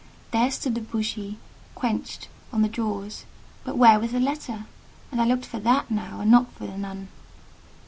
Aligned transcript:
There 0.31 0.49
stood 0.49 0.73
the 0.73 0.81
bougie 0.81 1.37
quenched 1.75 2.27
on 2.51 2.63
the 2.63 2.67
drawers; 2.67 3.25
but 3.63 3.77
where 3.77 3.99
was 3.99 4.13
the 4.13 4.19
letter? 4.19 4.65
And 5.11 5.21
I 5.21 5.25
looked 5.25 5.45
for 5.45 5.59
that 5.59 5.91
now, 5.91 6.21
and 6.21 6.31
not 6.31 6.51
for 6.53 6.65
the 6.65 6.75
nun. 6.75 7.09